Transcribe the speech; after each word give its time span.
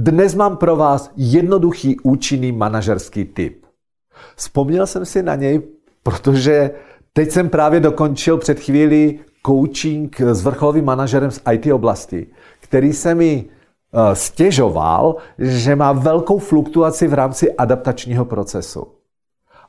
Dnes 0.00 0.34
mám 0.34 0.56
pro 0.56 0.76
vás 0.76 1.10
jednoduchý 1.16 2.00
účinný 2.00 2.52
manažerský 2.52 3.24
tip. 3.24 3.66
Vzpomněl 4.36 4.86
jsem 4.86 5.04
si 5.04 5.22
na 5.22 5.34
něj, 5.34 5.62
protože 6.02 6.70
teď 7.12 7.30
jsem 7.30 7.48
právě 7.48 7.80
dokončil 7.80 8.38
před 8.38 8.60
chvíli 8.60 9.18
coaching 9.46 10.20
s 10.20 10.44
vrcholovým 10.44 10.84
manažerem 10.84 11.30
z 11.30 11.40
IT 11.52 11.72
oblasti, 11.72 12.26
který 12.60 12.92
se 12.92 13.14
mi 13.14 13.44
eh, 13.44 14.14
stěžoval, 14.14 15.16
že 15.38 15.76
má 15.76 15.92
velkou 15.92 16.38
fluktuaci 16.38 17.08
v 17.08 17.14
rámci 17.14 17.54
adaptačního 17.54 18.24
procesu. 18.24 18.86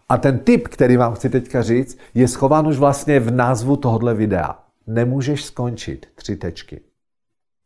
A 0.10 0.18
ten 0.18 0.40
tip, 0.40 0.68
který 0.68 0.98
vám 0.98 1.14
chci 1.14 1.30
teďka 1.30 1.62
říct, 1.62 1.98
je 2.14 2.28
schován 2.28 2.68
už 2.68 2.78
vlastně 2.78 3.20
v 3.20 3.32
názvu 3.32 3.76
tohohle 3.76 4.14
videa. 4.14 4.60
Nemůžeš 4.88 5.46
skončit. 5.46 6.06
Tři 6.16 6.36
tečky. 6.36 6.89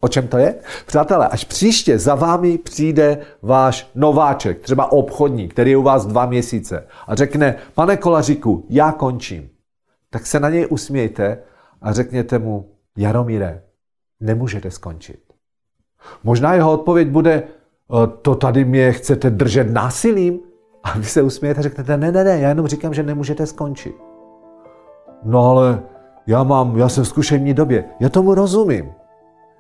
O 0.03 0.07
čem 0.07 0.27
to 0.27 0.37
je? 0.37 0.55
Přátelé, 0.85 1.27
až 1.27 1.43
příště 1.43 1.99
za 1.99 2.15
vámi 2.15 2.57
přijde 2.57 3.17
váš 3.41 3.91
nováček, 3.95 4.59
třeba 4.59 4.91
obchodník, 4.91 5.51
který 5.53 5.71
je 5.71 5.77
u 5.77 5.81
vás 5.81 6.05
dva 6.05 6.25
měsíce 6.25 6.87
a 7.07 7.15
řekne, 7.15 7.55
pane 7.73 7.97
Kolaříku, 7.97 8.65
já 8.69 8.91
končím, 8.91 9.49
tak 10.09 10.25
se 10.25 10.39
na 10.39 10.49
něj 10.49 10.67
usmějte 10.69 11.37
a 11.81 11.93
řekněte 11.93 12.39
mu, 12.39 12.69
Jaromíre, 12.97 13.63
nemůžete 14.19 14.71
skončit. 14.71 15.19
Možná 16.23 16.53
jeho 16.53 16.73
odpověď 16.73 17.07
bude, 17.07 17.33
e, 17.33 17.43
to 18.21 18.35
tady 18.35 18.65
mě 18.65 18.91
chcete 18.91 19.29
držet 19.29 19.71
násilím? 19.71 20.39
A 20.83 20.97
vy 20.97 21.05
se 21.05 21.21
usmějete 21.21 21.59
a 21.59 21.63
řeknete, 21.63 21.97
ne, 21.97 22.11
ne, 22.11 22.23
ne, 22.23 22.39
já 22.39 22.49
jenom 22.49 22.67
říkám, 22.67 22.93
že 22.93 23.03
nemůžete 23.03 23.45
skončit. 23.45 23.95
No 25.23 25.45
ale 25.49 25.83
já 26.27 26.43
mám, 26.43 26.77
já 26.77 26.89
jsem 26.89 27.03
v 27.03 27.07
zkušení 27.07 27.53
době, 27.53 27.85
já 27.99 28.09
tomu 28.09 28.33
rozumím. 28.35 28.93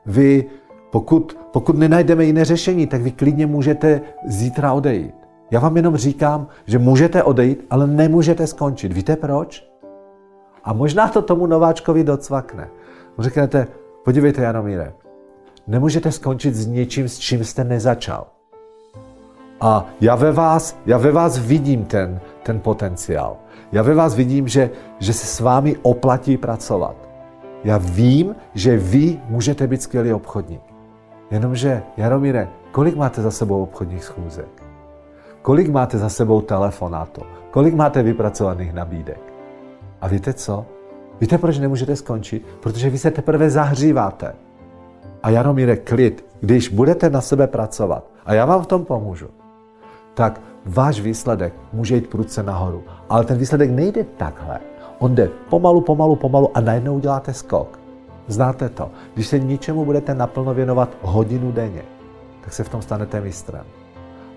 Vy, 0.05 0.45
pokud, 0.91 1.37
pokud 1.51 1.77
nenajdeme 1.77 2.25
jiné 2.25 2.45
řešení, 2.45 2.87
tak 2.87 3.01
vy 3.01 3.11
klidně 3.11 3.47
můžete 3.47 4.01
zítra 4.25 4.73
odejít. 4.73 5.15
Já 5.51 5.59
vám 5.59 5.77
jenom 5.77 5.97
říkám, 5.97 6.47
že 6.65 6.79
můžete 6.79 7.23
odejít, 7.23 7.65
ale 7.69 7.87
nemůžete 7.87 8.47
skončit. 8.47 8.93
Víte 8.93 9.15
proč? 9.15 9.69
A 10.63 10.73
možná 10.73 11.07
to 11.07 11.21
tomu 11.21 11.47
nováčkovi 11.47 12.03
docvakne. 12.03 12.69
Řeknete, 13.19 13.67
podívejte 14.05 14.41
Janomíre, 14.41 14.93
nemůžete 15.67 16.11
skončit 16.11 16.55
s 16.55 16.67
něčím, 16.67 17.09
s 17.09 17.19
čím 17.19 17.43
jste 17.43 17.63
nezačal. 17.63 18.27
A 19.61 19.85
já 20.01 20.15
ve 20.15 20.31
vás, 20.31 20.77
já 20.85 20.97
ve 20.97 21.11
vás 21.11 21.37
vidím 21.37 21.85
ten, 21.85 22.19
ten 22.43 22.59
potenciál. 22.59 23.37
Já 23.71 23.81
ve 23.81 23.93
vás 23.93 24.15
vidím, 24.15 24.47
že, 24.47 24.69
že 24.99 25.13
se 25.13 25.25
s 25.25 25.39
vámi 25.39 25.77
oplatí 25.81 26.37
pracovat. 26.37 26.95
Já 27.63 27.77
vím, 27.77 28.35
že 28.53 28.77
vy 28.77 29.19
můžete 29.29 29.67
být 29.67 29.81
skvělý 29.81 30.13
obchodník. 30.13 30.61
Jenomže, 31.31 31.83
Jaromíre, 31.97 32.47
kolik 32.71 32.95
máte 32.95 33.21
za 33.21 33.31
sebou 33.31 33.63
obchodních 33.63 34.03
schůzek? 34.03 34.63
Kolik 35.41 35.69
máte 35.69 35.97
za 35.97 36.09
sebou 36.09 36.41
telefonátů? 36.41 37.21
Kolik 37.51 37.75
máte 37.75 38.03
vypracovaných 38.03 38.73
nabídek? 38.73 39.19
A 40.01 40.07
víte 40.07 40.33
co? 40.33 40.65
Víte, 41.21 41.37
proč 41.37 41.59
nemůžete 41.59 41.95
skončit? 41.95 42.45
Protože 42.59 42.89
vy 42.89 42.97
se 42.97 43.11
teprve 43.11 43.49
zahříváte. 43.49 44.35
A 45.23 45.29
Jaromíre, 45.29 45.75
klid, 45.75 46.25
když 46.41 46.69
budete 46.69 47.09
na 47.09 47.21
sebe 47.21 47.47
pracovat, 47.47 48.03
a 48.25 48.33
já 48.33 48.45
vám 48.45 48.61
v 48.61 48.67
tom 48.67 48.85
pomůžu, 48.85 49.27
tak 50.13 50.41
váš 50.65 51.01
výsledek 51.01 51.53
může 51.73 51.95
jít 51.95 52.09
prudce 52.09 52.43
nahoru. 52.43 52.83
Ale 53.09 53.25
ten 53.25 53.37
výsledek 53.37 53.71
nejde 53.71 54.03
takhle. 54.03 54.59
On 55.03 55.15
jde 55.15 55.29
pomalu, 55.49 55.81
pomalu, 55.81 56.15
pomalu 56.15 56.57
a 56.57 56.61
najednou 56.61 56.95
uděláte 56.95 57.33
skok. 57.33 57.79
Znáte 58.27 58.69
to. 58.69 58.91
Když 59.13 59.27
se 59.27 59.39
ničemu 59.39 59.85
budete 59.85 60.15
naplno 60.15 60.53
věnovat 60.53 60.89
hodinu 61.01 61.51
denně, 61.51 61.81
tak 62.41 62.53
se 62.53 62.63
v 62.63 62.69
tom 62.69 62.81
stanete 62.81 63.21
mistrem. 63.21 63.65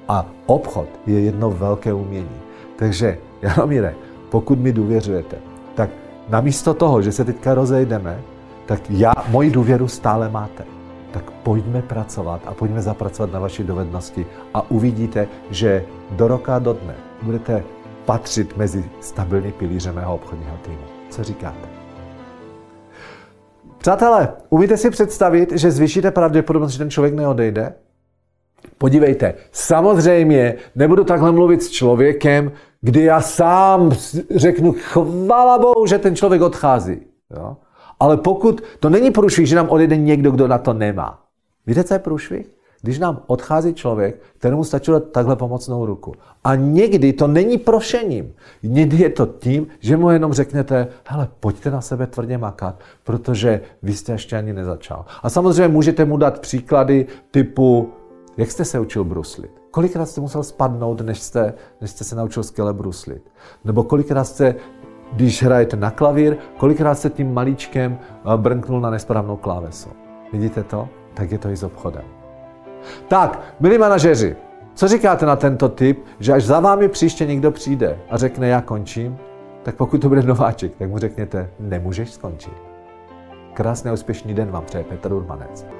A 0.08 0.27
obchod 0.47 0.89
je 1.06 1.20
jedno 1.20 1.50
velké 1.50 1.92
umění. 1.92 2.41
Takže, 2.77 3.19
Jaromíre, 3.42 3.95
pokud 4.31 4.58
mi 4.58 4.73
důvěřujete, 4.73 5.36
tak 5.75 5.91
namísto 6.29 6.74
toho, 6.74 7.02
že 7.02 7.12
se 7.12 7.24
teďka 7.24 7.55
rozejdeme, 7.55 8.18
tak 8.67 8.91
já, 8.91 9.12
moji 9.29 9.51
důvěru 9.51 9.89
stále 9.89 10.29
máte. 10.30 10.64
Tak 11.11 11.30
pojďme 11.30 11.83
pracovat 11.83 12.41
a 12.46 12.55
pojďme 12.55 12.83
zapracovat 12.83 13.33
na 13.33 13.41
vaší 13.41 13.64
dovednosti 13.64 14.27
a 14.55 14.70
uvidíte, 14.70 15.29
že 15.51 15.85
do 16.11 16.29
roka, 16.29 16.58
do 16.58 16.73
dne 16.73 16.95
budete 17.23 17.64
patřit 18.06 18.56
mezi 18.56 18.84
stabilní 19.00 19.52
pilíře 19.52 19.92
mého 19.92 20.14
obchodního 20.14 20.56
týmu. 20.62 20.84
Co 21.11 21.24
říkáte? 21.24 21.68
Přátelé, 23.78 24.28
umíte 24.50 24.77
si 24.77 24.90
představit, 24.90 25.52
že 25.52 25.70
zvýšíte 25.70 26.11
pravděpodobnost, 26.11 26.72
že 26.72 26.78
ten 26.78 26.90
člověk 26.90 27.14
neodejde? 27.14 27.74
Podívejte, 28.78 29.34
samozřejmě 29.52 30.55
nebudu 30.74 31.05
takhle 31.05 31.33
mluvit 31.33 31.62
s 31.62 31.70
člověkem, 31.70 32.52
kdy 32.80 33.02
já 33.02 33.20
sám 33.20 33.90
řeknu, 34.36 34.74
chvala 34.78 35.58
Bohu, 35.58 35.86
že 35.86 35.98
ten 35.98 36.17
člověk 36.17 36.42
odchází. 36.42 37.00
Jo? 37.36 37.56
Ale 38.00 38.17
pokud 38.17 38.62
to 38.80 38.90
není 38.90 39.11
průšvih, 39.11 39.46
že 39.46 39.56
nám 39.56 39.68
odejde 39.68 39.96
někdo, 39.96 40.30
kdo 40.30 40.48
na 40.48 40.58
to 40.58 40.73
nemá. 40.73 41.23
Víte, 41.67 41.84
co 41.84 41.94
je 41.94 41.98
průšvih? 41.98 42.55
Když 42.86 42.98
nám 42.98 43.23
odchází 43.27 43.74
člověk, 43.74 44.23
kterému 44.39 44.64
stačilo 44.64 45.01
takhle 45.01 45.36
pomocnou 45.36 45.86
ruku. 45.86 46.14
A 46.45 46.55
někdy 46.55 47.13
to 47.13 47.27
není 47.27 47.58
prošením. 47.58 48.33
Někdy 48.63 49.02
je 49.02 49.11
to 49.11 49.27
tím, 49.27 49.67
že 49.80 49.97
mu 49.97 50.11
jenom 50.11 50.33
řeknete, 50.33 50.89
hele, 51.07 51.29
pojďte 51.41 51.70
na 51.70 51.80
sebe 51.80 52.07
tvrdě 52.07 52.39
makat, 52.39 52.80
protože 53.05 53.61
vy 53.83 53.92
jste 53.92 54.13
ještě 54.13 54.36
ani 54.36 54.52
nezačal. 54.52 55.05
A 55.23 55.30
samozřejmě 55.30 55.69
můžete 55.69 56.05
mu 56.05 56.17
dát 56.17 56.39
příklady 56.39 57.07
typu, 57.30 57.91
jak 58.36 58.51
jste 58.51 58.64
se 58.64 58.80
učil 58.80 59.05
bruslit? 59.05 59.51
Kolikrát 59.70 60.07
jste 60.07 60.20
musel 60.20 60.42
spadnout, 60.42 61.01
než 61.01 61.20
jste, 61.20 61.55
než 61.80 61.91
jste 61.91 62.05
se 62.05 62.17
naučil 62.17 62.42
skvěle 62.42 62.73
bruslit? 62.73 63.23
Nebo 63.64 63.83
kolikrát 63.83 64.24
jste, 64.24 64.55
když 65.13 65.42
hrajete 65.42 65.77
na 65.77 65.91
klavír, 65.91 66.36
kolikrát 66.57 66.95
jste 66.95 67.11
tím 67.11 67.35
malíčkem 67.35 67.98
eh, 67.98 68.36
brnknul 68.36 68.80
na 68.80 68.91
nesprávnou 68.91 69.36
klávesu? 69.36 69.89
Vidíte 70.33 70.63
to? 70.63 70.89
Tak 71.14 71.33
je 71.33 71.39
to 71.39 71.48
i 71.48 71.57
s 71.57 71.63
obchodem. 71.63 72.16
Tak, 73.08 73.40
milí 73.61 73.78
manažeři, 73.78 74.36
co 74.74 74.89
říkáte 74.89 75.27
na 75.27 75.36
tento 75.36 75.68
tip, 75.68 76.05
že 76.20 76.33
až 76.33 76.44
za 76.44 76.61
vámi 76.61 76.89
příště 76.89 77.27
někdo 77.27 77.50
přijde 77.50 77.98
a 78.11 78.17
řekne, 78.17 78.48
já 78.48 78.61
končím, 78.61 79.18
tak 79.62 79.74
pokud 79.74 79.98
to 80.00 80.08
bude 80.08 80.22
nováček, 80.22 80.77
tak 80.77 80.89
mu 80.89 80.98
řekněte, 80.98 81.50
nemůžeš 81.61 82.11
skončit. 82.11 82.52
Krásný 83.55 83.90
úspěšný 83.90 84.34
den 84.34 84.50
vám 84.50 84.64
přeje 84.64 84.84
Petr 84.84 85.12
Urmanec. 85.12 85.76